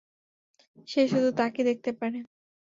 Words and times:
সে 0.87 1.01
শুধু 1.11 1.29
তাকেই 1.37 1.65
দেখতে 1.65 1.91
পারে। 1.99 2.17